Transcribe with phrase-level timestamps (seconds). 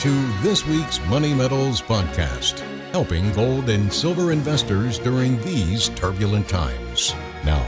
[0.00, 0.10] to
[0.42, 2.60] this week's Money Metals podcast,
[2.92, 7.14] helping gold and silver investors during these turbulent times.
[7.44, 7.66] Now,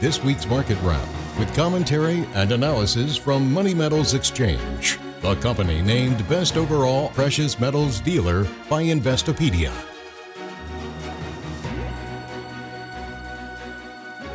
[0.00, 1.08] this week's market wrap
[1.40, 7.98] with commentary and analysis from Money Metals Exchange, the company named Best Overall Precious Metals
[7.98, 9.72] Dealer by Investopedia.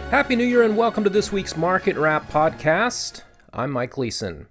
[0.10, 3.22] Happy New Year and welcome to this week's Market Wrap podcast.
[3.54, 4.48] I'm Mike Gleason.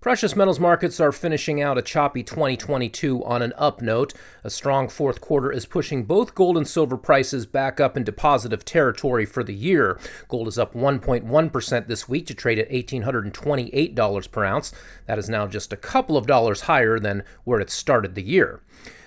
[0.00, 4.14] Precious metals markets are finishing out a choppy 2022 on an up note.
[4.42, 8.64] A strong fourth quarter is pushing both gold and silver prices back up into positive
[8.64, 10.00] territory for the year.
[10.26, 14.72] Gold is up 1.1% this week to trade at $1,828 per ounce.
[15.04, 18.62] That is now just a couple of dollars higher than where it started the year.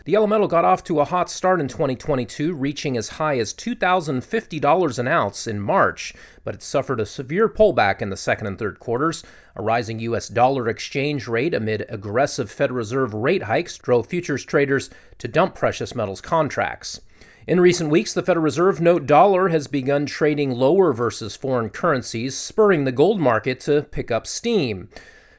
[0.06, 3.54] The yellow metal got off to a hot start in 2022, reaching as high as
[3.54, 8.60] $2,050 an ounce in March, but it suffered a severe pullback in the second and
[8.60, 9.24] third quarters.
[9.56, 10.28] A rising U.S.
[10.28, 15.96] dollar exchange rate amid aggressive Fed Reserve rate hikes drove futures traders to dump precious
[15.96, 17.00] metals contracts.
[17.48, 22.38] In recent weeks, the Federal Reserve note dollar has begun trading lower versus foreign currencies,
[22.38, 24.90] spurring the gold market to pick up steam.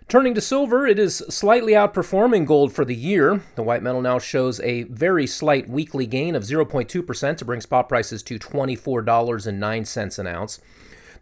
[0.07, 3.43] Turning to silver, it is slightly outperforming gold for the year.
[3.57, 7.89] The white metal now shows a very slight weekly gain of 0.2% to bring spot
[7.89, 10.61] prices to $24.09 an ounce.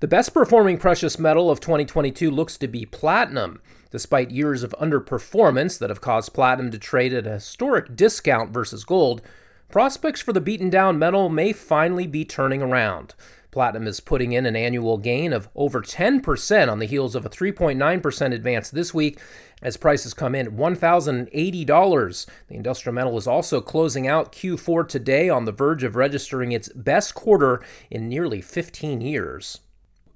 [0.01, 3.63] The best performing precious metal of 2022 looks to be platinum.
[3.93, 8.85] Despite years of underperformance that have caused platinum to trade at a historic discount versus
[8.85, 9.23] gold,
[9.69, 13.15] prospects for the beaten down metal may finally be turning around.
[13.53, 17.29] Platinum is putting in an annual gain of over 10% on the heels of a
[17.29, 19.21] 3.9% advance this week
[19.61, 22.27] as prices come in at $1,080.
[22.49, 26.71] The industrial metal is also closing out Q4 today on the verge of registering its
[26.71, 29.61] best quarter in nearly 15 years.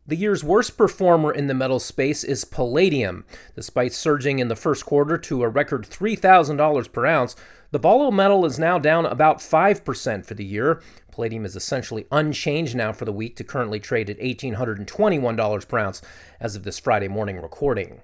[0.09, 3.25] The year's worst performer in the metal space is palladium.
[3.57, 7.35] Despite surging in the first quarter to a record $3,000 per ounce,
[7.73, 10.81] the bolo metal is now down about 5% for the year.
[11.11, 16.03] Palladium is essentially unchanged now for the week to currently trade at $1,821 per ounce
[16.39, 18.01] as of this Friday morning recording.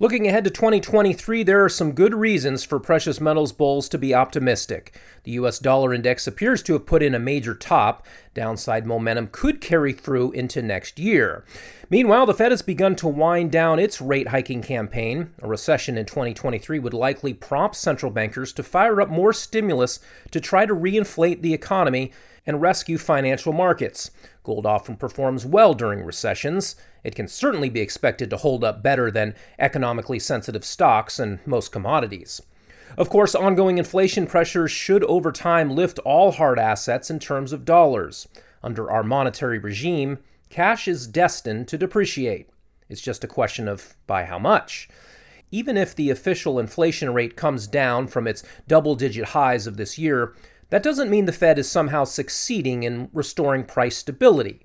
[0.00, 4.14] Looking ahead to 2023, there are some good reasons for precious metals bulls to be
[4.14, 4.96] optimistic.
[5.24, 8.06] The US dollar index appears to have put in a major top.
[8.32, 11.44] Downside momentum could carry through into next year.
[11.90, 15.32] Meanwhile, the Fed has begun to wind down its rate hiking campaign.
[15.42, 19.98] A recession in 2023 would likely prompt central bankers to fire up more stimulus
[20.30, 22.12] to try to reinflate the economy
[22.48, 24.10] and rescue financial markets.
[24.42, 26.76] Gold often performs well during recessions.
[27.04, 31.70] It can certainly be expected to hold up better than economically sensitive stocks and most
[31.70, 32.40] commodities.
[32.96, 37.66] Of course, ongoing inflation pressures should over time lift all hard assets in terms of
[37.66, 38.26] dollars.
[38.62, 42.48] Under our monetary regime, cash is destined to depreciate.
[42.88, 44.88] It's just a question of by how much.
[45.50, 49.98] Even if the official inflation rate comes down from its double digit highs of this
[49.98, 50.34] year,
[50.70, 54.64] that doesn't mean the Fed is somehow succeeding in restoring price stability.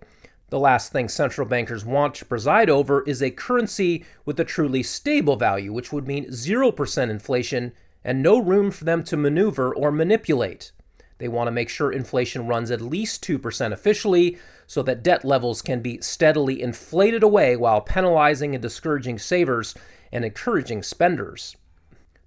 [0.49, 4.83] The last thing central bankers want to preside over is a currency with a truly
[4.83, 9.91] stable value, which would mean 0% inflation and no room for them to maneuver or
[9.91, 10.71] manipulate.
[11.17, 14.37] They want to make sure inflation runs at least 2% officially
[14.67, 19.73] so that debt levels can be steadily inflated away while penalizing and discouraging savers
[20.11, 21.55] and encouraging spenders.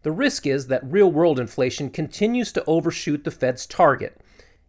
[0.07, 4.21] The risk is that real world inflation continues to overshoot the Fed's target.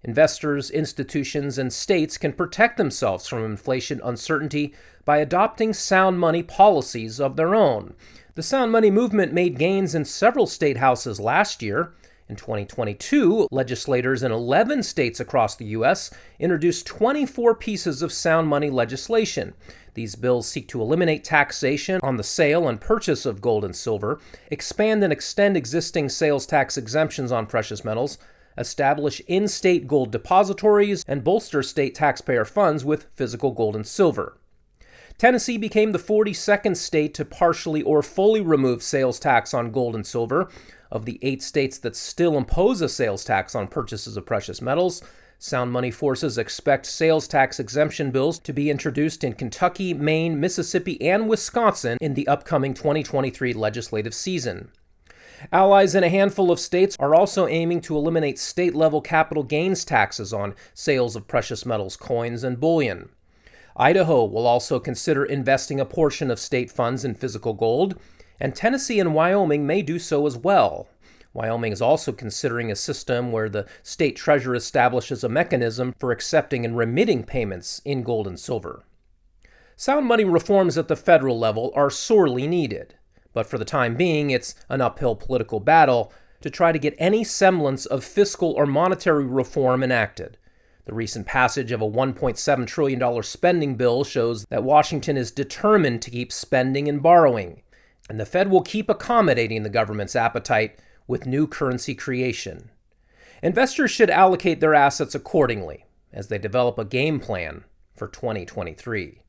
[0.04, 4.74] Investors, institutions, and states can protect themselves from inflation uncertainty
[5.06, 7.94] by adopting sound money policies of their own.
[8.34, 11.94] The sound money movement made gains in several state houses last year.
[12.30, 16.12] In 2022, legislators in 11 states across the U.S.
[16.40, 19.54] introduced 24 pieces of sound money legislation.
[19.94, 24.20] These bills seek to eliminate taxation on the sale and purchase of gold and silver,
[24.52, 28.18] expand and extend existing sales tax exemptions on precious metals,
[28.58, 34.38] establish in state gold depositories, and bolster state taxpayer funds with physical gold and silver.
[35.18, 40.06] Tennessee became the 42nd state to partially or fully remove sales tax on gold and
[40.06, 40.50] silver,
[40.92, 45.02] of the eight states that still impose a sales tax on purchases of precious metals,
[45.40, 51.00] Sound Money forces expect sales tax exemption bills to be introduced in Kentucky, Maine, Mississippi,
[51.00, 54.72] and Wisconsin in the upcoming 2023 legislative season.
[55.52, 59.86] Allies in a handful of states are also aiming to eliminate state level capital gains
[59.86, 63.10] taxes on sales of precious metals, coins, and bullion.
[63.78, 68.00] Idaho will also consider investing a portion of state funds in physical gold,
[68.40, 70.90] and Tennessee and Wyoming may do so as well.
[71.34, 76.66] Wyoming is also considering a system where the state treasurer establishes a mechanism for accepting
[76.66, 78.84] and remitting payments in gold and silver.
[79.76, 82.96] Sound money reforms at the federal level are sorely needed,
[83.38, 87.24] But for the time being, it's an uphill political battle to try to get any
[87.24, 90.40] semblance of fiscal or monetary reform enacted.
[90.88, 96.10] The recent passage of a $1.7 trillion spending bill shows that Washington is determined to
[96.10, 97.62] keep spending and borrowing,
[98.10, 102.70] and the Fed will keep accommodating the government's appetite with new currency creation.
[103.44, 109.20] Investors should allocate their assets accordingly as they develop a game plan for 2023.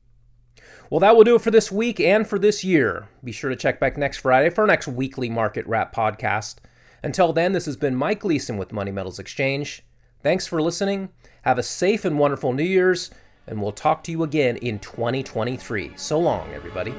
[0.89, 3.09] Well, that will do it for this week and for this year.
[3.21, 6.55] Be sure to check back next Friday for our next weekly market wrap podcast.
[7.03, 9.83] Until then, this has been Mike Gleason with Money Metals Exchange.
[10.21, 11.09] Thanks for listening.
[11.43, 13.09] Have a safe and wonderful New Year's,
[13.47, 15.93] and we'll talk to you again in 2023.
[15.95, 16.93] So long, everybody.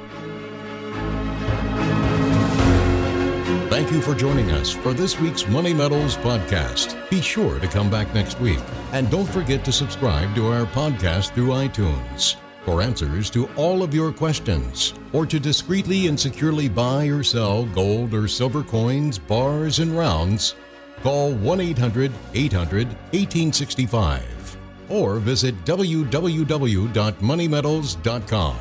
[3.68, 6.96] Thank you for joining us for this week's Money Metals podcast.
[7.10, 8.60] Be sure to come back next week.
[8.92, 12.36] And don't forget to subscribe to our podcast through iTunes.
[12.64, 17.64] For answers to all of your questions, or to discreetly and securely buy or sell
[17.66, 20.56] gold or silver coins, bars, and rounds,
[21.02, 24.56] call 1 800 800 1865
[24.88, 28.56] or visit www.moneymetals.com.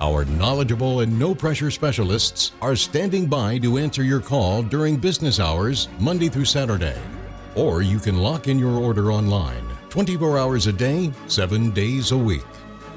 [0.00, 5.40] Our knowledgeable and no pressure specialists are standing by to answer your call during business
[5.40, 6.98] hours, Monday through Saturday.
[7.54, 12.18] Or you can lock in your order online 24 hours a day, 7 days a
[12.18, 12.42] week.